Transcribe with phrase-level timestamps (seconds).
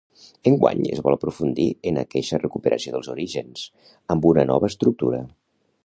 [0.51, 3.67] Enguany es vol aprofundir en aqueixa recuperació dels orígens
[4.15, 5.23] amb una nova estructura.